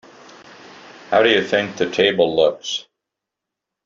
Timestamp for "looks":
2.35-2.87